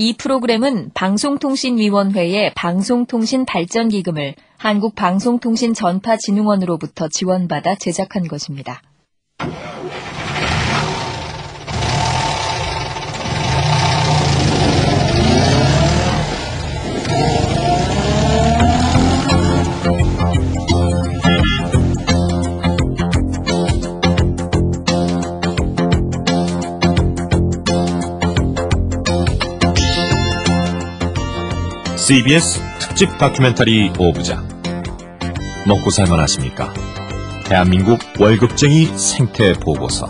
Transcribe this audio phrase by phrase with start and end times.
[0.00, 8.80] 이 프로그램은 방송통신위원회의 방송통신발전기금을 한국방송통신전파진흥원으로부터 지원받아 제작한 것입니다.
[32.08, 34.42] CBS 특집 다큐멘터리 오부자
[35.66, 36.72] 먹고 살만 하십니까?
[37.44, 40.06] 대한민국 월급쟁이 생태 보고서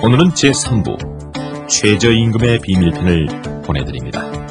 [0.00, 4.47] 오늘은 제3부 최저임금의 비밀편을 보내드립니다.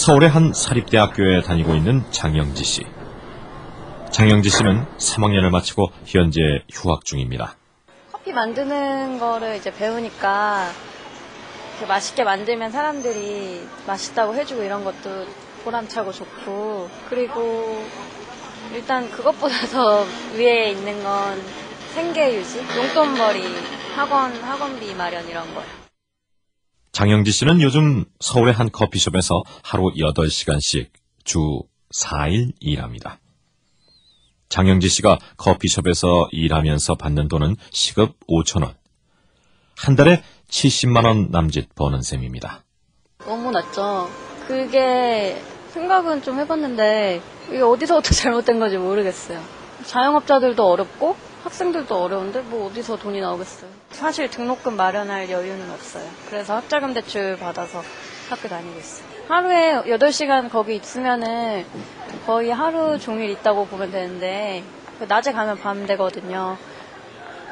[0.00, 2.86] 서울의 한 사립대학교에 다니고 있는 장영지 씨.
[4.10, 6.40] 장영지 씨는 3학년을 마치고 현재
[6.72, 7.56] 휴학 중입니다.
[8.10, 10.70] 커피 만드는 거를 이제 배우니까
[11.86, 15.26] 맛있게 만들면 사람들이 맛있다고 해주고 이런 것도
[15.64, 17.84] 보람차고 좋고 그리고
[18.72, 21.38] 일단 그것보다 더 위에 있는 건
[21.92, 23.42] 생계 유지, 용돈벌이,
[23.96, 25.89] 학원 학원비 마련 이런 거요.
[27.00, 30.90] 장영지 씨는 요즘 서울의 한 커피숍에서 하루 8시간씩
[31.24, 31.62] 주
[31.94, 33.18] 4일 일합니다.
[34.50, 38.74] 장영지 씨가 커피숍에서 일하면서 받는 돈은 시급 5천원.
[39.78, 42.64] 한 달에 70만원 남짓 버는 셈입니다.
[43.20, 44.10] 너무 낮죠.
[44.46, 49.42] 그게 생각은 좀 해봤는데 이게 어디서부터 잘못된 건지 모르겠어요.
[49.86, 53.70] 자영업자들도 어렵고 학생들도 어려운데 뭐 어디서 돈이 나오겠어요.
[53.90, 56.04] 사실 등록금 마련할 여유는 없어요.
[56.28, 57.82] 그래서 학자금 대출 받아서
[58.28, 59.06] 학교 다니고 있어요.
[59.28, 61.64] 하루에 8시간 거기 있으면은
[62.26, 64.62] 거의 하루 종일 있다고 보면 되는데
[65.08, 66.58] 낮에 가면 밤 되거든요.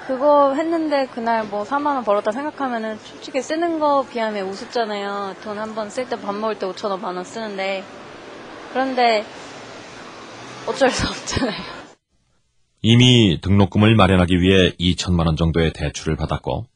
[0.06, 5.36] 그거 했는데 그날 뭐 4만 원 벌었다 생각하면은 솔직히 쓰는 거 비하면 우습잖아요.
[5.44, 7.84] 돈 한 번 쓸 때 밥 먹을 때 5천 원 만 원 쓰는데
[8.72, 9.24] 그런데
[10.66, 11.77] 어쩔 수 없잖아요.
[12.80, 16.66] 이미 등록금을 마련하기 위해 2천만 원 정도의 대출을 받았고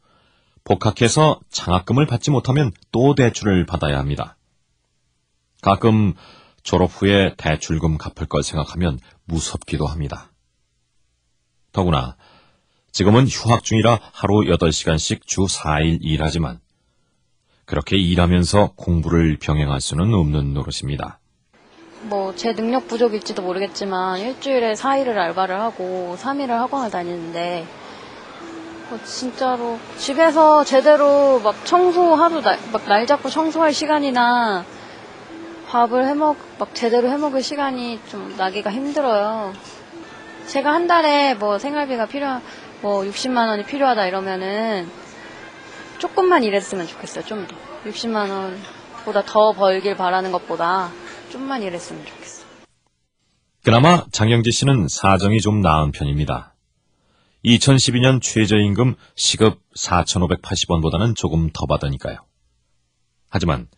[0.64, 4.36] 복학해서 장학금을 받지 못하면 또 대출을 받아야 합니다.
[5.60, 6.14] 가끔
[6.62, 10.32] 졸업 후에 대출금 갚을 걸 생각하면 무섭기도 합니다.
[11.72, 12.16] 더구나
[12.92, 16.60] 지금은 휴학 중이라 하루 8시간씩 주 4일 일하지만
[17.64, 21.21] 그렇게 일하면서 공부를 병행할 수는 없는 노릇입니다.
[22.02, 27.66] 뭐 제 능력 부족일지도 모르겠지만 일주일에 4일을 알바를 하고 3일을 학원을 다니는데
[28.90, 34.64] 뭐 진짜로 집에서 제대로 막 청소 하루 날, 막날 잡고 청소할 시간이나
[35.68, 39.52] 밥을 해먹 막 제대로 해먹을 시간이 좀 나기가 힘들어요.
[40.46, 42.40] 제가 한 달에 뭐 생활비가 필요
[42.82, 44.90] 뭐 60만 원이 필요하다 이러면은
[45.98, 47.24] 조금만 일했으면 좋겠어요.
[47.24, 47.54] 좀 더.
[47.88, 50.90] 60만 원보다 더 벌길 바라는 것보다
[51.32, 52.46] 좀만 일했으면 좋겠어요.
[53.64, 56.54] 그나마 장영지 씨는 사정이 좀 나은 편입니다.
[57.44, 62.18] 2012년 최저임금 시급 4,580원보다는 조금 더 받으니까요.
[63.28, 63.68] 하지만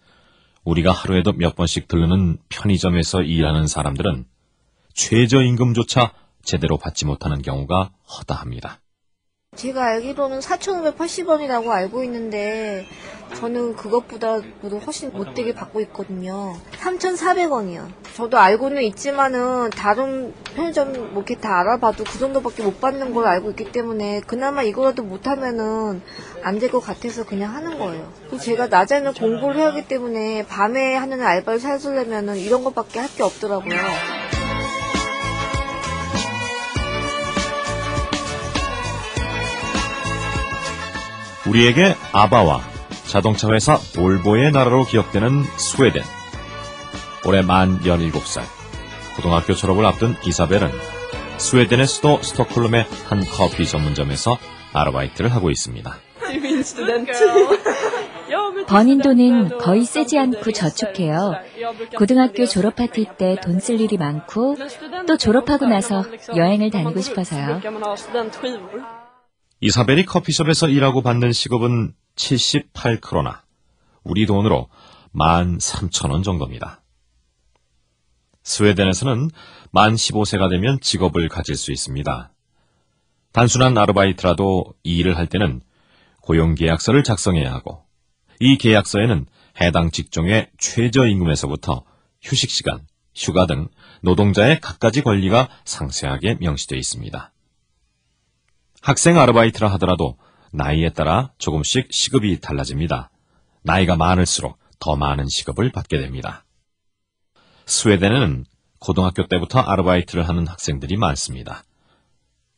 [0.65, 4.27] 우리가 하루에도 몇 번씩 들르는 편의점에서 일하는 사람들은
[4.95, 6.13] 최저임금조차
[6.43, 8.81] 제대로 받지 못하는 경우가 허다합니다.
[9.57, 12.87] 제가 알기로는 4,580원이라고 알고 있는데
[13.35, 16.55] 저는 그것보다도 훨씬 못되게 받고 있거든요.
[16.81, 17.87] 3,400원이요.
[18.15, 23.51] 저도 알고는 있지만은 다른 편의점 뭐 이렇게 다 알아봐도 그 정도밖에 못 받는 걸 알고
[23.51, 26.03] 있기 때문에 그나마 이거라도 못하면은
[26.43, 28.13] 안 될 것 같아서 그냥 하는 거예요.
[28.41, 33.77] 제가 낮에는 공부를 해야 하기 때문에 밤에 하는 알바를 찾으려면은 이런 것밖에 할 게 없더라고요.
[41.47, 42.61] 우리에게 아바와
[43.07, 46.03] 자동차 회사 볼보의 나라로 기억되는 스웨덴.
[47.27, 48.43] 올해 만 17살.
[49.17, 50.71] 고등학교 졸업을 앞둔 이사벨은
[51.39, 54.39] 스웨덴의 수도 스톡홀름의 한 커피 전문점에서
[54.73, 55.97] 아르바이트를 하고 있습니다.
[58.67, 61.35] 버는 돈은 거의 쓰지 않고 저축해요.
[61.97, 64.57] 고등학교 졸업 파티 때 돈 쓸 일이 많고
[65.07, 66.05] 또 졸업하고 나서
[66.35, 67.61] 여행을 다니고 싶어서요.
[69.61, 73.41] 이사벨이 커피숍에서 일하고 받는 시급은 78크로나,
[74.03, 74.69] 우리 돈으로
[75.15, 76.83] 13,000원 정도입니다.
[78.43, 79.31] 스웨덴에서는
[79.71, 82.33] 만 15세가 되면 직업을 가질 수 있습니다.
[83.33, 85.61] 단순한 아르바이트라도 이 일을 할 때는
[86.21, 87.85] 고용계약서를 작성해야 하고,
[88.41, 89.27] 이 계약서에는
[89.61, 91.85] 해당 직종의 최저임금에서부터
[92.23, 93.69] 휴식 시간, 휴가 등
[94.03, 97.34] 노동자의 갖가지 권리가 상세하게 명시되어 있습니다.
[98.85, 100.19] 학생 아르바이트라 하더라도
[100.53, 103.09] 나이에 따라 조금씩 시급이 달라집니다.
[103.63, 106.45] 나이가 많을수록 더 많은 시급을 받게 됩니다.
[107.65, 108.45] 스웨덴에는
[108.81, 111.65] 고등학교 때부터 아르바이트를 하는 학생들이 많습니다.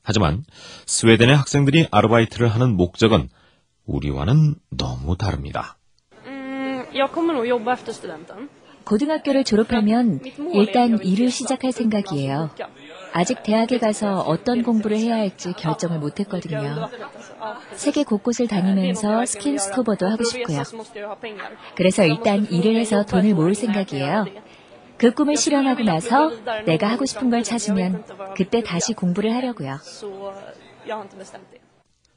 [0.02, 0.44] 하지만
[0.87, 3.29] 스웨덴의 학생들이 아르바이트를 하는 목적은
[3.84, 5.79] 우리와는 너무 다릅니다.
[7.93, 8.49] Studenten.
[8.87, 10.20] 고등학교를 졸업하면
[10.55, 12.50] 일단 일을 시작할 생각이에요.
[13.19, 16.91] 아직 대학에 가서 어떤 공부를 해야 할지 결정을 못 했거든요.
[17.73, 20.63] 세계 곳곳을 다니면서 스킨 스쿠버도 하고 싶고요.
[21.77, 24.27] 그래서 일단 일을 해서 돈을 모을 생각이에요.
[24.99, 26.31] 그 꿈을 실현하고 나서
[26.67, 28.05] 내가 하고 싶은 걸 찾으면
[28.37, 29.79] 그때 다시 공부를 하려고요.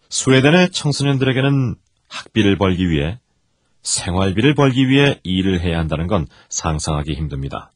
[0.10, 1.76] 스웨덴의 청소년들에게는
[2.10, 3.20] 학비를 벌기 위해
[3.84, 7.72] 생활비를 벌기 위해 일을 해야 한다는 건 상상하기 힘듭니다.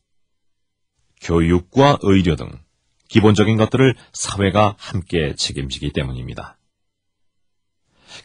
[1.21, 2.62] 교육과 의료 등
[3.13, 6.57] 기본적인 것들을 사회가 함께 책임지기 때문입니다.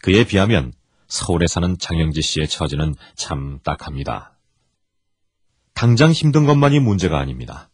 [0.01, 0.73] 그에 비하면
[1.07, 4.33] 서울에 사는 장영지 씨의 처지는 참 딱합니다.
[5.75, 7.69] 당장 힘든 것만이 문제가 아닙니다.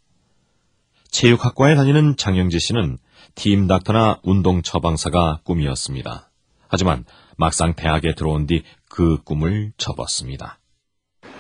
[1.10, 2.98] 체육학과에 다니는 장영지 씨는
[3.34, 6.30] 팀 닥터나 운동 처방사가 꿈이었습니다.
[6.68, 7.06] 하지만
[7.38, 10.60] 막상 대학에 들어온 뒤 그 꿈을 접었습니다.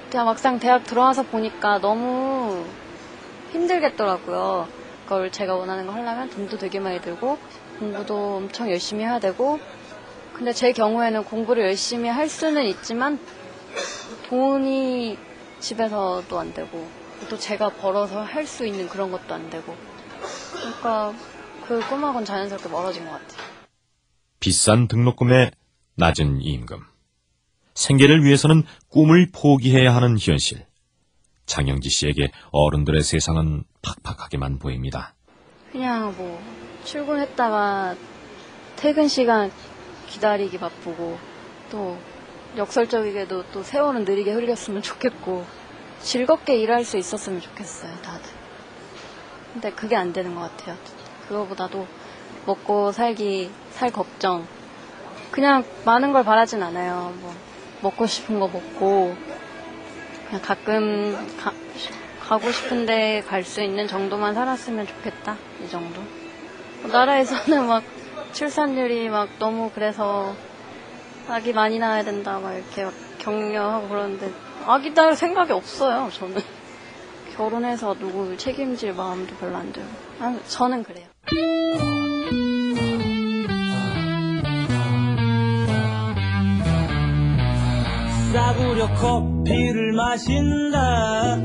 [0.10, 2.66] 그냥 막상 대학 들어와서 보니까 너무
[3.52, 4.85] 힘들겠더라고요.
[5.06, 7.38] 그걸 제가 원하는 거 하려면 돈도 되게 많이 들고
[7.80, 9.60] 공부도 엄청 열심히 해야 되고
[10.34, 13.20] 근데 제 경우에는 공부를 열심히 할 수는 있지만
[14.30, 15.18] 돈이
[15.60, 16.88] 집에서도 안 되고
[17.30, 19.76] 또 제가 벌어서 할 수 있는 그런 것도 안 되고
[20.54, 21.14] 그러니까
[21.68, 23.46] 그 꿈하고는 자연스럽게 멀어진 것 같아요.
[24.40, 25.52] 비싼 등록금에
[25.96, 26.80] 낮은 임금.
[27.74, 30.66] 생계를 위해서는 꿈을 포기해야 하는 현실.
[31.46, 33.64] 장영지 씨에게 어른들의 세상은
[34.04, 35.14] 팍팍하게만 보입니다.
[35.72, 36.42] 그냥 뭐
[36.84, 37.96] 출근했다가
[38.76, 39.52] 퇴근 시간
[40.08, 41.18] 기다리기 바쁘고
[41.70, 41.98] 또
[42.58, 45.46] 역설적이게도 또 세월은 느리게 흘렸으면 좋겠고
[46.02, 48.32] 즐겁게 일할 수 있었으면 좋겠어요 다들.
[49.54, 50.78] 근데 그게 안 되는 것 같아요.
[51.28, 51.88] 그거보다도
[52.46, 54.48] 먹고 살기 살 걱정.
[55.32, 57.14] 그냥 많은 걸 바라진 않아요.
[57.20, 57.34] 뭐
[57.82, 59.16] 먹고 싶은 거 먹고
[60.28, 61.52] 그냥 가끔 가,
[62.28, 65.38] 가고 싶은데 갈 수 있는 정도만 살았으면 좋겠다.
[65.64, 66.02] 이 정도.
[66.92, 67.84] 나라에서는 막
[68.34, 70.36] 출산율이 막 너무 그래서
[71.28, 74.32] 아기 많이 낳아야 된다 막 이렇게 막 격려하고 그러는데
[74.66, 76.10] 아기 낳을 생각이 없어요.
[76.12, 76.42] 저는
[77.38, 79.88] 결혼해서 누구 책임질 마음도 별로 안 들고.
[80.20, 81.06] 아, 저는 그래요.
[88.34, 91.38] 싸구려 커피를 마신다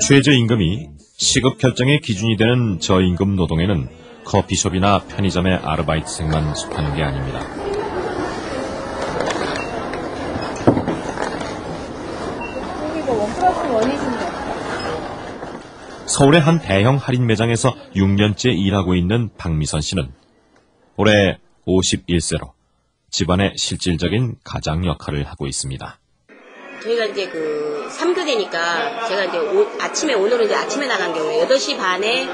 [0.00, 3.88] 최저임금이 시급 결정의 기준이 되는 저임금 노동에는
[4.24, 7.40] 커피숍이나 편의점의 아르바이트생만 속하는 게 아닙니다.
[16.06, 20.10] 서울의 한 대형 할인 매장에서 6년째 일하고 있는 박미선 씨는
[20.96, 22.52] 올해 51세로
[23.10, 25.98] 집안의 실질적인 가장 역할을 하고 있습니다.
[26.86, 32.28] 저희가 이제 그 3교대니까 제가 이제 오- 아침에 오늘은 이제 아침에 나간 경우에 8시 반에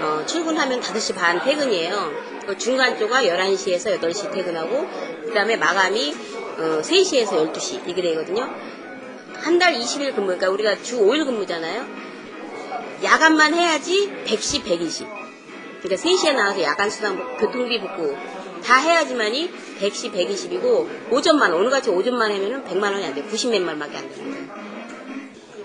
[0.00, 2.10] 어, 출근하면 5시 반 퇴근이에요.
[2.46, 4.88] 그 중간 조가 11시에서 8시 퇴근하고
[5.26, 6.14] 그다음에 마감이
[6.58, 8.50] 어, 3시에서 12시 이게 되거든요.
[9.34, 11.86] 한 달 20일 근무 그러니까 우리가 주 5일 근무잖아요.
[13.04, 15.06] 야간만 해야지 110, 120.
[15.82, 18.16] 그러니까 3시에 나와서 야간 수당 뭐 교통비 붙고
[18.64, 23.22] 다 해야지만이 110, 120이고 오전만 오늘같이 오전만 하면은 100만 원이 안 돼.
[23.24, 24.72] 90몇만 원밖에 안 되는 거예요.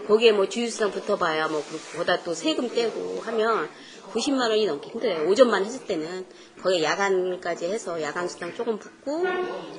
[0.08, 3.70] 거기에 뭐 주유수당 붙어봐야 뭐 그보다 또 세금 떼고 하면
[4.13, 5.27] 90만 원이 넘기 힘들어요.
[5.30, 6.25] 오전만 했을 때는
[6.62, 9.24] 거기에 야간까지 해서 야간 수당 조금 붙고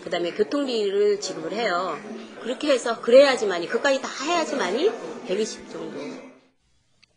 [0.05, 1.99] 그다음에 교통비를 지급을 해요.
[2.43, 4.91] 그렇게 해서 그래야지만이 그까지 다 해야지만이
[5.27, 5.99] 120 정도.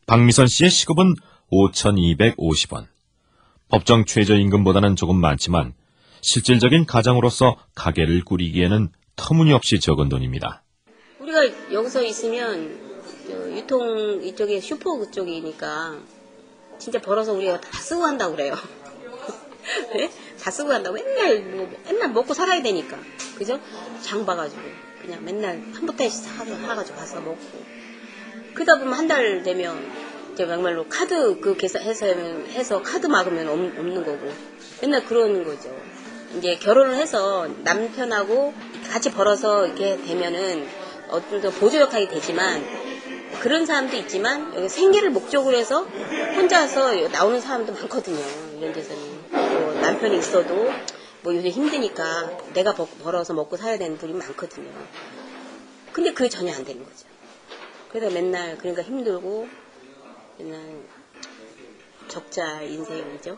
[0.07, 1.13] 박미선 씨의 시급은
[1.51, 2.87] 5,250원.
[3.67, 5.73] 법정 최저임금보다는 조금 많지만
[6.21, 10.63] 실질적인 가장으로서 가게를 꾸리기에는 터무니없이 적은 돈입니다.
[11.19, 12.79] 우리가 여기서 있으면
[13.27, 15.99] 저 유통 이쪽에 슈퍼 그쪽이니까
[16.79, 18.55] 진짜 벌어서 우리가 다 쓰고 간다고 그래요.
[19.93, 20.09] 네?
[20.39, 22.97] 다 쓰고 간다고 맨날 뭐 맨날 먹고 살아야 되니까
[23.37, 23.59] 그죠?
[24.01, 24.61] 장 봐가지고
[25.01, 27.39] 그냥 맨날 한 포탄씩 사, 사가지고 가서 먹고
[28.53, 29.91] 그러다 보면 한 달 되면
[30.33, 34.31] 이제 정말로 카드 그 계산해서 해서 카드 막으면 없, 없는 거고
[34.81, 35.69] 맨날 그러는 거죠.
[36.37, 38.53] 이제 결혼을 해서 남편하고
[38.89, 40.67] 같이 벌어서 이렇게 되면은
[41.09, 42.63] 어떤 더 보조 역할이 되지만
[43.41, 48.23] 그런 사람도 있지만 여기 생계를 목적으로 해서 혼자서 나오는 사람도 많거든요.
[48.57, 50.69] 이런 데서는 뭐 남편이 있어도
[51.23, 54.69] 뭐 요새 힘드니까 내가 벌- 벌어서 먹고 살아야 되는 분이 많거든요.
[55.91, 57.05] 근데 그게 전혀 안 되는 거죠.
[57.89, 59.47] 그래서 맨날 그러니까 힘들고
[60.37, 60.59] 맨날
[62.07, 63.37] 적자 인생이죠.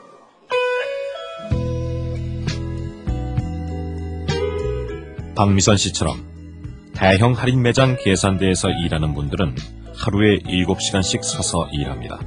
[5.35, 9.55] 박미선 씨처럼 대형 할인 매장 계산대에서 일하는 분들은
[9.95, 12.19] 하루에 7시간씩 서서 일합니다.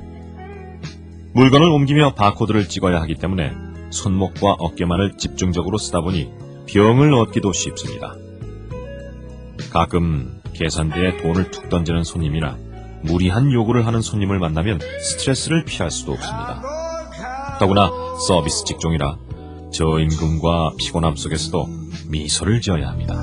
[1.32, 3.52] 물건을 옮기며 바코드를 찍어야 하기 때문에
[3.90, 6.30] 손목과 어깨만을 집중적으로 쓰다 보니
[6.66, 8.16] 병을 얻기도 쉽습니다.
[9.70, 12.58] 가끔 계산대에 돈을 툭 던지는 손님이나
[13.02, 16.62] 무리한 요구를 하는 손님을 만나면 스트레스를 피할 수도 없습니다.
[17.60, 17.90] 더구나
[18.26, 19.16] 서비스 직종이라
[19.72, 23.14] 저임금과 피곤함 속에서도 미소를 지어야 합니다.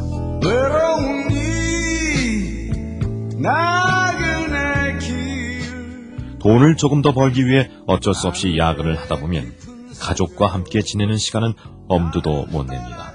[6.39, 9.53] 돈을 조금 더 벌기 위해 어쩔 수 없이 야근을 하다 보면
[10.00, 11.53] 가족과 함께 지내는 시간은
[11.88, 13.13] 엄두도 못 냅니다.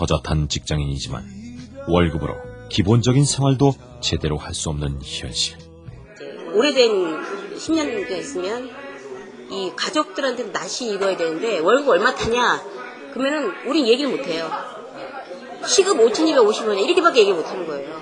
[0.00, 1.24] 허젓한 직장인이지만
[1.88, 2.34] 월급으로
[2.70, 5.56] 기본적인 생활도 제대로 할 수 없는 현실.
[6.54, 6.90] 오래된
[7.56, 8.70] 10년 됐으면
[9.50, 12.62] 이 가족들한테 낯이 익어야 되는데 월급 얼마 타냐?
[13.12, 14.50] 그러면은 우린 얘기를 못 해요.
[15.66, 16.84] 시급 5,250원이야.
[16.84, 18.00] 이렇게밖에 얘기 못 하는 거예요.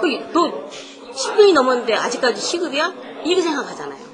[0.00, 0.68] 그, 너
[1.12, 2.94] 10년이 넘었는데 아직까지 시급이야?
[3.24, 4.10] 이렇게 생각하잖아요.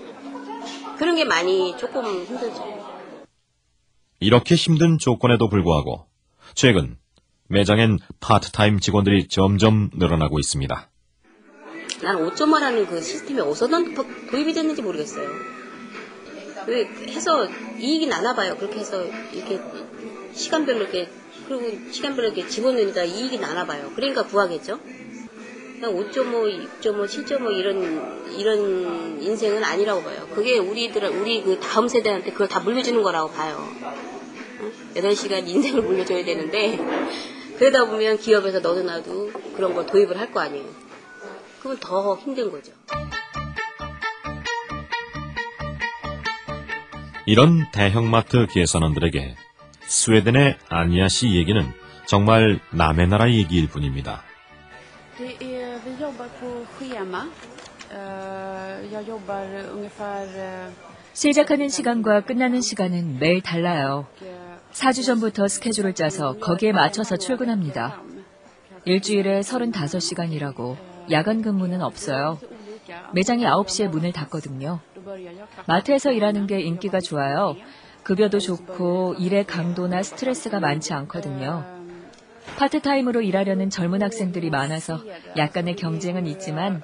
[0.99, 2.76] 그런 게 많이 조금 힘들죠.
[4.21, 6.07] 이렇게 힘든 조건에도 불구하고
[6.55, 6.97] 최근
[7.49, 10.88] 매장엔 파트타임 직원들이 점점 늘어나고 있습니다.
[12.02, 15.28] 난 5.5라는 그 시스템이 어디서 도- 도입이 됐는지 모르겠어요.
[16.67, 17.47] 왜 해서
[17.79, 18.57] 이익이 나나 봐요.
[18.57, 19.61] 그렇게 해서 이렇게
[20.33, 21.09] 시간별로 이렇게
[21.49, 23.91] 그리고 시간별로 이렇게 집어넣으니까 이익이 나나 봐요.
[23.95, 24.81] 그러니까 구하겠죠.
[25.79, 30.27] 그냥 5.5, 6.5, 7.5 이런 이런 인생은 아니라고 봐요.
[30.35, 33.69] 그게 우리들 우리 그 다음 세대한테 그걸 다 물려주는 거라고 봐요.
[34.61, 34.73] 응?
[34.95, 36.79] 8시간 인생을 물려줘야 되는데
[37.59, 40.67] 그러다 보면 기업에서 너도 나도 그런 걸 도입을 할 거 아니에요.
[41.61, 42.73] 그러면 더 힘든 거죠.
[47.28, 49.35] 이런 대형마트 계산원들에게
[49.80, 51.61] 스웨덴의 아니아 씨 얘기는
[52.06, 54.23] 정말 남의 나라 얘기일 뿐입니다.
[55.18, 55.80] Eh, eh,
[61.14, 64.06] 시작하는 시간과 끝나는 시간은 매일 달라요.
[64.73, 68.02] 4주 전부터 스케줄을 짜서 거기에 맞춰서 출근합니다.
[68.85, 70.76] 일주일에 35시간이라고
[71.11, 72.38] 야간 근무는 없어요.
[73.14, 74.80] 매장이 9시에 문을 닫거든요.
[75.67, 77.57] 마트에서 일하는 게 인기가 좋아요.
[78.03, 81.65] 급여도 좋고 일의 강도나 스트레스가 많지 않거든요.
[82.57, 85.03] 파트타임으로 일하려는 젊은 학생들이 많아서
[85.37, 86.83] 약간의 경쟁은 있지만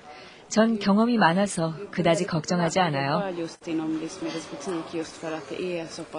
[0.49, 3.33] 전 경험이 많아서 그다지 걱정하지 않아요.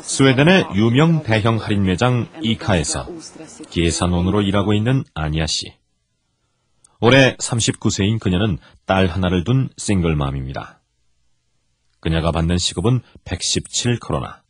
[0.01, 3.07] 스웨덴의 유명 대형 할인 매장 이카에서.
[3.69, 5.73] 계산원으로 일하고 있는 아니아 씨.
[6.99, 10.79] 올해 39세인 그녀는 딸 하나를 둔 싱글맘입니다.
[12.03, 14.41] 그녀가 받는 시급은 117크로나,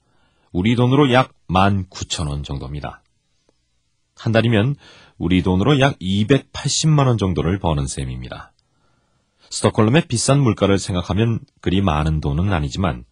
[0.52, 3.04] 우리 돈으로 약 19,000원 정도입니다.
[4.16, 4.76] 한 달이면
[5.20, 8.54] 우리 돈으로 약 280만 원 정도를 버는 셈입니다.
[9.52, 13.06] 스톡홀름의 비싼 물가를 생각하면 그리 많은 돈은 아니지만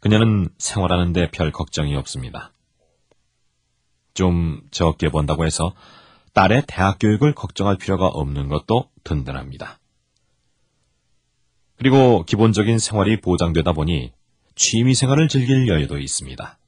[0.00, 2.52] 그녀는 생활하는데 별 걱정이 없습니다.
[4.14, 5.74] 좀 적게 번다고 해서
[6.34, 9.80] 딸의 대학 교육을 걱정할 필요가 없는 것도 든든합니다.
[11.78, 14.12] 그리고 기본적인 생활이 보장되다 보니
[14.56, 16.58] 취미 생활을 즐길 여유도 있습니다.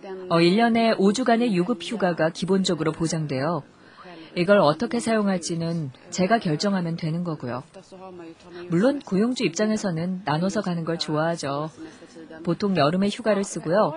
[0.00, 3.62] Den 어, 1년에 5주간의 유급 휴가가 기본적으로 보장돼요.
[4.36, 7.64] 이걸 어떻게 사용할지는 제가 결정하면 되는 거고요.
[8.68, 11.70] 물론 고용주 입장에서는 나눠서 가는 걸 좋아하죠.
[12.44, 13.94] 보통 여름에 휴가를 쓰고요.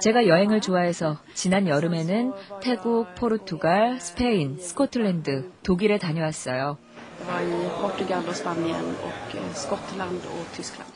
[0.00, 2.32] 제가 여행을 좋아해서 지난 여름에는
[2.62, 6.78] 태국, 포르투갈, 스페인, 스코틀랜드, 독일에 다녀왔어요.
[7.18, 10.92] Jag var i Portugal och Spanien och eh, Skottland och Tyskland.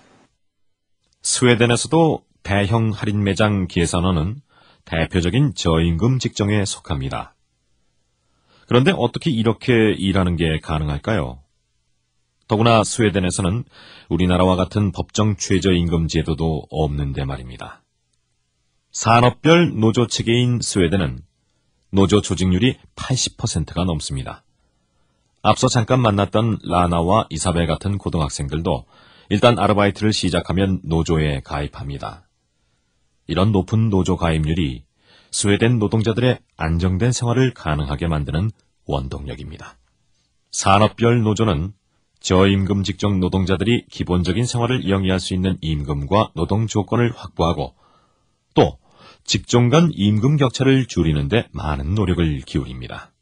[1.23, 4.41] 스웨덴에서도 대형 할인 매장 계산원은
[4.85, 7.35] 대표적인 저임금 직종에 속합니다.
[8.67, 11.43] 그런데 어떻게 이렇게 일하는 게 가능할까요?
[12.49, 13.65] 더구나 스웨덴에서는
[14.09, 17.83] 우리나라와 같은 법정 최저임금 제도도 없는데 말입니다.
[18.91, 21.21] 산업별 노조 체계인 스웨덴은
[21.91, 24.43] 노조 조직률이 80%가 넘습니다.
[25.43, 28.85] 앞서 잠깐 만났던 라나와 이사벨 같은 고등학생들도
[29.31, 32.29] 일단 아르바이트를 시작하면 노조에 가입합니다.
[33.27, 34.85] 이런 높은 노조 가입률이
[35.31, 38.51] 스웨덴 노동자들의 안정된 생활을 가능하게 만드는
[38.87, 39.77] 원동력입니다.
[40.51, 41.73] 산업별 노조는
[42.21, 47.75] 저임금 직종 노동자들이 기본적인 생활을 영위할 수 있는 임금과 노동 조건을 확보하고
[48.55, 48.79] 또
[49.25, 53.13] 직종 간 임금 격차를 줄이는데 많은 노력을 기울입니다.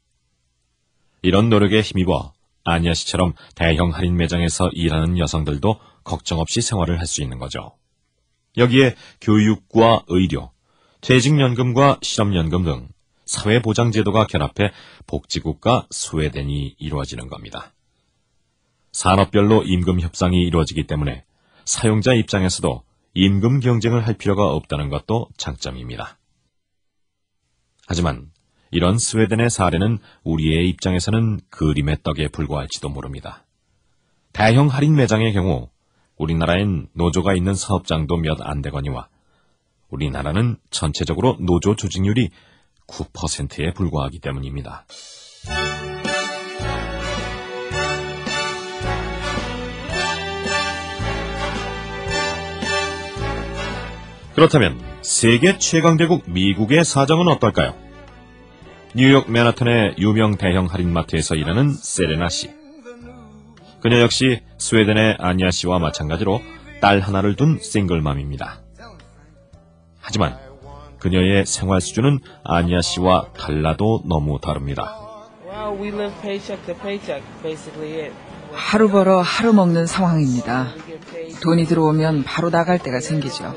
[1.21, 2.33] 이런 노력에 힘입어
[2.63, 7.77] 아니아 씨처럼 대형 할인 매장에서 일하는 여성들도 걱정 없이 생활을 할 수 있는 거죠.
[8.57, 10.51] 여기에 교육과 의료,
[11.01, 12.89] 퇴직연금과 실업연금 등
[13.25, 14.71] 사회보장제도가 결합해
[15.05, 17.73] 복지국가 스웨덴이 이루어지는 겁니다.
[18.91, 21.23] 산업별로 임금 협상이 이루어지기 때문에
[21.65, 22.83] 사용자 입장에서도
[23.13, 26.17] 임금 경쟁을 할 필요가 없다는 것도 장점입니다.
[27.87, 28.31] 하지만
[28.71, 33.45] 이런 스웨덴의 사례는 우리의 입장에서는 그림의 떡에 불과할지도 모릅니다.
[34.33, 35.69] 대형 할인 매장의 경우
[36.17, 39.07] 우리나라엔 노조가 있는 사업장도 몇 안 되거니와
[39.89, 42.29] 우리나라는 전체적으로 노조 조직률이
[42.87, 44.85] 9%에 불과하기 때문입니다.
[54.35, 57.86] 그렇다면 세계 최강대국 미국의 사정은 어떨까요?
[58.97, 62.49] 뉴욕 맨하탄의 유명 대형 할인마트에서 일하는 세레나 씨.
[63.79, 66.41] 그녀 역시 스웨덴의 아니아 씨와 마찬가지로
[66.81, 68.59] 딸 하나를 둔 싱글맘입니다.
[69.99, 70.35] 하지만
[70.97, 74.95] 그녀의 생활 수준은 아니아 씨와 달라도 너무 다릅니다.
[75.45, 78.15] Well, we live paycheck to paycheck, basically it.
[78.51, 80.69] 하루 벌어 하루 먹는 상황입니다.
[81.43, 83.53] 돈이 들어오면 바로 나갈 때가 생기죠.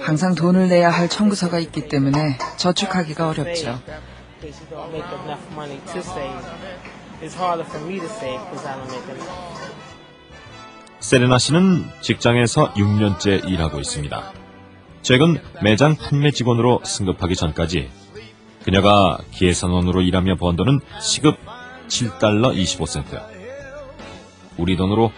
[0.00, 3.80] 항상 돈을 내야 할 청구서가 있기 때문에 저축하기가 어렵죠.
[4.40, 6.44] Because you don't make enough money to save.
[7.22, 9.70] It's harder for me to save because I don't make enough.
[11.00, 14.32] 세레나 씨는 직장에서 6년째 일하고 있습니다.
[15.02, 17.90] 최근 매장 판매 직원으로 승급하기 전까지
[18.64, 21.36] 그녀가 계산원으로 일하며 번 돈은 시급
[21.88, 23.22] 7달러 25센트.
[24.58, 25.10] 우리 돈으로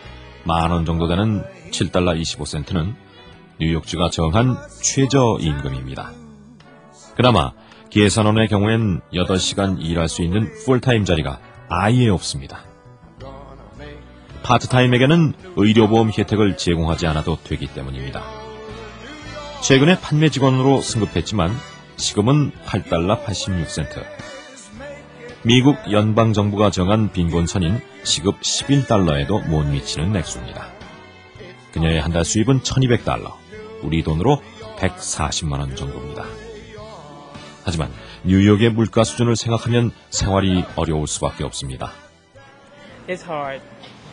[0.44, 2.94] 만 원 정도 되는 7달러 25센트는
[3.60, 6.12] 뉴욕주가 정한 최저 임금입니다.
[7.16, 7.52] 그나마
[7.92, 12.60] 계산원의 경우엔 8시간 일할 수 있는 풀타임 자리가 아예 없습니다.
[14.42, 18.22] 파트타임에게는 의료보험 혜택을 제공하지 않아도 되기 때문입니다.
[19.62, 21.54] 최근에 판매 직원으로 승급했지만
[21.96, 24.02] 시급은 8달러 86센트.
[25.44, 30.66] 미국 연방정부가 정한 빈곤선인 시급 11달러에도 못 미치는 액수입니다.
[31.72, 33.34] 그녀의 한 달 수입은 1200달러,
[33.82, 34.42] 우리 돈으로
[34.78, 36.24] 140만원 정도입니다.
[37.64, 37.90] 하지만
[38.24, 41.92] 뉴욕의 물가 수준을 생각하면 생활이 어려울 수밖에 없습니다.
[43.08, 43.62] It's hard.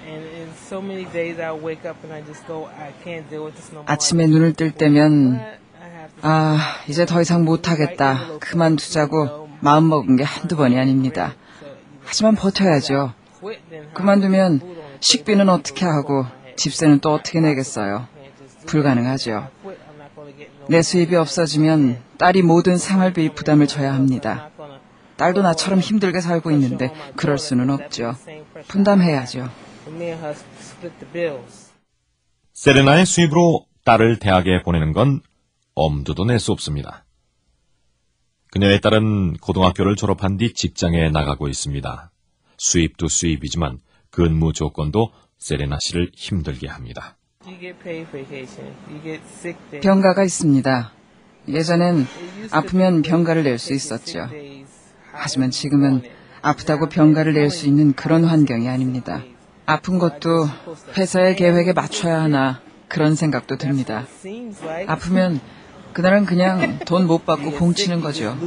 [0.07, 3.45] And in so many days I wake up and I just go, I can't deal
[3.45, 3.85] with this no more.
[3.87, 5.39] 아침에 눈을 뜰 때면
[6.21, 6.57] 아
[6.87, 11.35] 이제 더 이상 못하겠다 그만두자고 마음먹은 게 한두 번이 아닙니다.
[12.03, 13.13] 하지만 버텨야죠.
[13.93, 14.61] 그만두면
[14.99, 18.07] 식비는 어떻게 하고 집세는 또 어떻게 내겠어요.
[18.65, 19.47] 불가능하죠.
[19.63, 19.79] quit.
[19.89, 24.51] I'm not going to get no 내 수입이 없어지면 딸이 모든 생활비 부담을 져야 합니다.
[25.15, 28.13] 딸도 나처럼 힘들게 살고 있는데 그럴 수는 없죠.
[28.67, 29.49] 분담해야죠.
[32.53, 35.21] 세레나의 수입으로 딸을 대학에 보내는 건
[35.75, 37.05] 엄두도 낼 수 없습니다.
[38.51, 42.11] 그녀의 딸은 고등학교를 졸업한 뒤 직장에 나가고 있습니다.
[42.57, 43.79] 수입도 수입이지만
[44.09, 47.17] 근무 조건도 세레나 씨를 힘들게 합니다.
[49.81, 50.98] 병가가 있습니다.
[51.47, 52.05] 예전엔
[52.51, 54.27] 아프면 병가를 낼 수 있었죠.
[55.11, 56.03] 하지만 지금은
[56.41, 59.23] 아프다고 병가를 낼 수 있는 그런 환경이 아닙니다.
[59.65, 60.47] 아픈 것도
[60.97, 64.05] 회사의 계획에 맞춰야 하나 그런 생각도 듭니다.
[64.87, 65.39] 아프면
[65.93, 68.37] 그날은 그냥 돈 못 받고 공치는 거죠.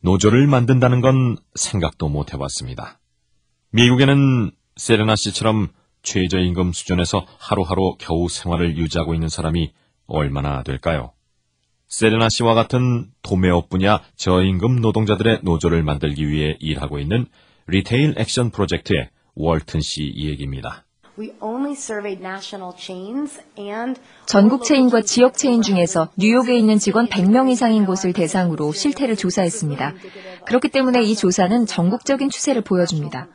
[0.00, 2.98] 노조를 만든다는 건 생각도 못 해봤습니다.
[3.70, 5.68] 미국에는 세레나 씨처럼
[6.02, 9.72] 최저임금 수준에서 하루하루 겨우 생활을 유지하고 있는 사람이
[10.06, 11.12] 얼마나 될까요?
[11.96, 17.26] 세레나 씨와 같은 도매업 분야 저임금 노동자들의 노조를 만들기 위해 일하고 있는
[17.68, 20.84] 리테일 액션 프로젝트의 월튼 씨 이야기입니다.
[21.16, 27.48] We only surveyed national chains and 전국 체인과 지역 체인 중에서 뉴욕에 있는 직원 100명
[27.48, 29.94] 이상인 곳을 대상으로 실태를 조사했습니다.
[30.46, 33.28] 그렇기 때문에 이 조사는 전국적인 추세를 보여줍니다.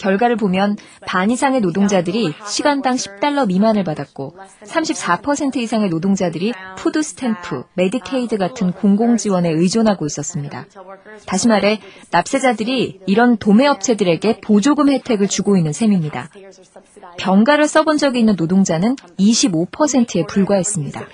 [0.00, 4.34] 결과를 보면 반 이상의 노동자들이 시간당 10달러 미만을 받았고
[4.64, 10.66] 34% 이상의 노동자들이 food stamp, 메디케이드 같은 공공 지원에 의존하고 있었습니다.
[11.26, 16.30] 다시 말해 납세자들이 이런 도매업체들에게 보조금 혜택을 주고 있는 셈입니다.
[17.18, 21.06] 병가를 써본 적이 있는 노동자는 25%에 불과했습니다.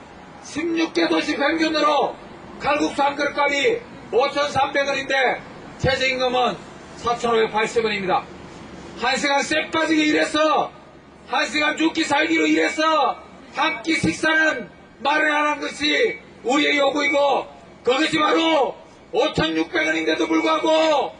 [0.43, 2.15] 16개 도시 평균으로
[2.61, 3.81] 칼국수 한 그릇 값이
[4.13, 5.41] 5,300원인데
[5.79, 6.57] 최저임금은
[7.03, 8.23] 4,580원입니다.
[8.99, 10.71] 한 시간 쎄 빠지게 일해서
[11.29, 13.23] 한 시간 죽기 살기로 일해서
[13.55, 14.69] 한 끼 식사는
[15.01, 17.47] 마련하는 것이 우리의 요구이고
[17.83, 18.77] 그것이 바로
[19.13, 21.15] 5,600원인데도 불구하고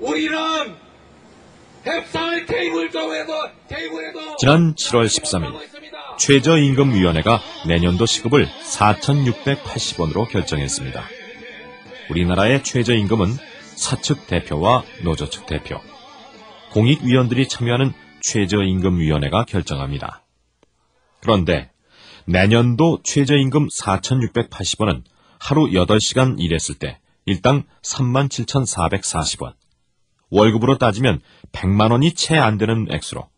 [0.00, 0.36] 우리는
[1.84, 3.32] 협상의 테이블 쪽에도
[3.68, 11.04] 테이블에도 지난 7월 13일 최저임금위원회가 내년도 시급을 4,680원으로 결정했습니다.
[12.10, 13.36] 우리나라의 최저임금은
[13.76, 15.80] 사측 대표와 노조 측 대표,
[16.72, 20.24] 공익위원들이 참여하는 최저임금위원회가 결정합니다.
[21.20, 21.70] 그런데
[22.26, 25.02] 내년도 최저임금 4,680원은
[25.40, 29.54] 하루 8시간 일했을 때 일당 37,440원,
[30.30, 31.20] 월급으로 따지면
[31.52, 33.28] 100만 원이 채 안 되는 액수로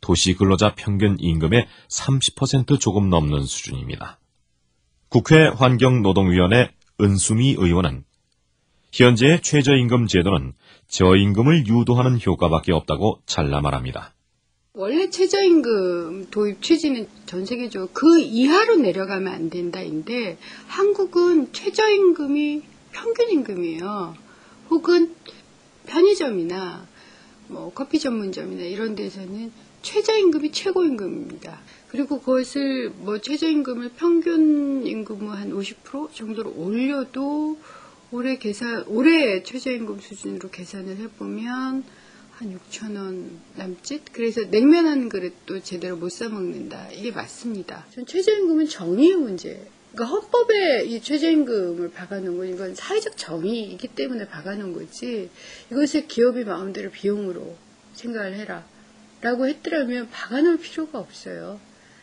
[0.00, 4.18] 도시 근로자 평균 임금의 30% 조금 넘는 수준입니다.
[5.08, 8.04] 국회 환경노동위원회 은수미 의원은
[8.92, 10.52] 현재의 최저임금 제도는
[10.88, 14.12] 저임금을 유도하는 효과밖에 없다고 잘라 말합니다.
[14.74, 24.14] 원래 최저임금 도입 취지는 전 세계적으로 그 이하로 내려가면 안 된다인데 한국은 최저임금이 평균임금이에요.
[24.68, 25.14] 혹은
[25.86, 26.86] 편의점이나
[27.48, 31.60] 뭐 커피 전문점이나 이런 데서는 최저임금이 최고임금입니다.
[31.88, 37.58] 그리고 그것을 뭐 최저임금을 평균 임금의 한 50% 정도로 올려도
[38.12, 41.82] 올해 계산 올해 최저임금 수준으로 계산을 해보면
[42.32, 44.02] 한 6천 원 남짓.
[44.12, 46.90] 그래서 냉면 한 그릇도 제대로 못 사 먹는다.
[46.92, 47.86] 이게 맞습니다.
[47.90, 49.66] 전 최저임금은 정의의 문제.
[49.92, 55.30] 그러니까 헌법에 이 최저임금을 박아놓은 건 이건 사회적 정의이기 때문에 박아놓은 거지.
[55.70, 57.56] 이것을 기업이 마음대로 비용으로
[57.94, 58.66] 생각을 해라.
[59.22, 61.58] 라고 했더라면 박아놓을 필요가 없어요.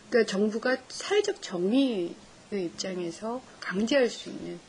[0.09, 2.15] 그러니까 정부가 사회적 정의의
[2.51, 4.59] 입장에서 강제할 수 있는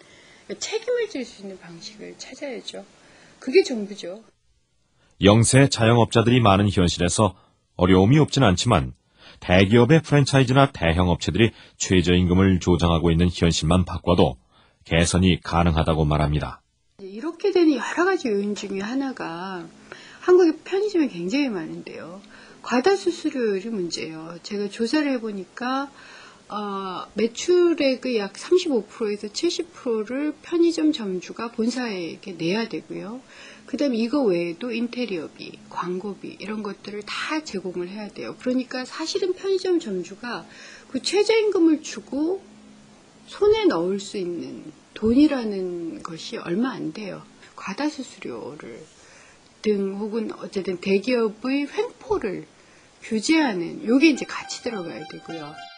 [0.51, 2.85] 그러니까 책임을 질 수 있는 방식을 찾아야죠.
[3.39, 4.23] 그게 정부죠.
[5.23, 7.37] 영세 자영업자들이 많은 현실에서
[7.77, 8.95] 어려움이 없진 않지만
[9.39, 14.37] 대기업의 프랜차이즈나 대형 업체들이 최저임금을 조정하고 있는 현실만 바꿔도
[14.85, 16.61] 개선이 가능하다고 말합니다.
[17.01, 19.65] 이렇게 되는 여러 가지 요인 중에 하나가
[20.21, 22.21] 한국의 편의점이 굉장히 많은데요.
[22.63, 24.39] 과다 수수료율이 문제예요.
[24.43, 25.91] 제가 조사를 해보니까
[26.53, 33.21] 어, 매출액의 약 35%에서 70%를 편의점 점주가 본사에게 내야 되고요.
[33.67, 38.35] 그 다음에 이거 외에도 인테리어비, 광고비 이런 것들을 다 제공을 해야 돼요.
[38.41, 40.45] 그러니까 사실은 편의점 점주가
[40.91, 42.43] 그 최저임금을 주고
[43.29, 47.23] 손에 넣을 수 있는 돈이라는 것이 얼마 안 돼요.
[47.55, 48.85] 과다 수수료를
[49.63, 52.45] 등 혹은 어쨌든 대기업의 횡포를
[53.03, 55.70] 규제하는 요게 이제 같이 들어가야 되고요.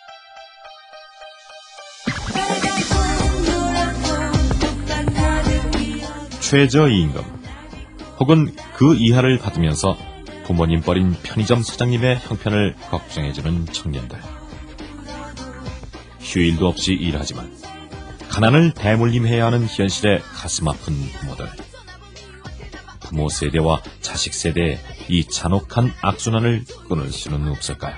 [6.53, 7.25] 최저임금
[8.21, 9.97] 혹은 그 이하를 받으면서
[10.45, 14.19] 부모님 버린 편의점 사장님의 형편을 걱정해주는 청년들.
[16.21, 17.51] 휴일도 없이 일하지만
[18.29, 21.49] 가난을 대물림해야 하는 현실에 가슴 아픈 부모들.
[23.01, 27.97] 부모 세대와 자식 세대의 이 잔혹한 악순환을 끊을 수는 없을까요?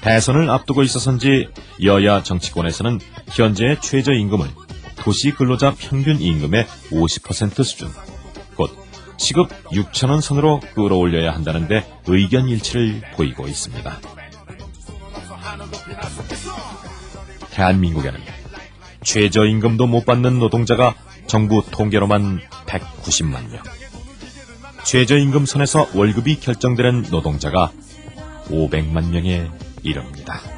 [0.00, 1.48] 대선을 앞두고 있어서인지
[1.82, 3.00] 여야 정치권에서는
[3.32, 4.67] 현재의 최저임금을
[5.08, 7.88] 도시 근로자 평균 임금의 50% 수준,
[8.56, 8.70] 곧
[9.16, 14.00] 시급 6천원 선으로 끌어올려야 한다는데 의견 일치를 보이고 있습니다.
[17.52, 18.20] 대한민국에는
[19.02, 20.94] 최저임금도 못 받는 노동자가
[21.26, 23.62] 정부 통계로만 190만 명.
[24.84, 27.72] 최저임금 선에서 월급이 결정되는 노동자가
[28.50, 29.48] 500만 명에
[29.82, 30.57] 이릅니다.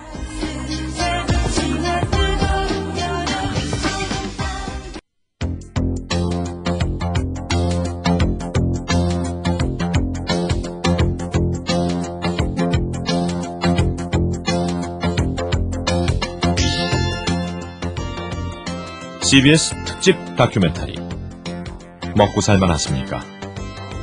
[19.30, 20.96] CBS 특집 다큐멘터리
[22.16, 23.20] 먹고 살만 하십니까?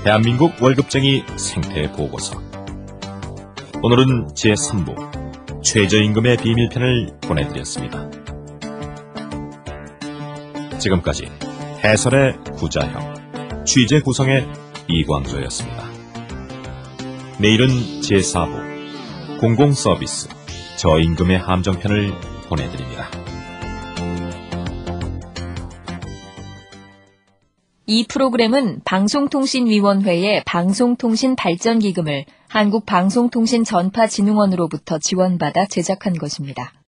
[0.06, 2.42] 대한민국 월급쟁이 생태 보고서
[3.84, 8.10] 오늘은 제3부 최저임금의 비밀편을 보내드렸습니다.
[10.80, 11.30] 지금까지
[11.84, 14.48] 해설의 구자형, 취재 구성의
[14.88, 15.90] 이광조였습니다.
[17.42, 20.30] 내일은 제4부 공공서비스
[20.78, 22.14] 저임금의 함정편을
[22.48, 23.27] 보내드립니다.
[27.90, 36.74] 이 프로그램은 방송통신위원회의 방송통신발전기금을 한국방송통신전파진흥원으로부터 지원받아 제작한 것입니다.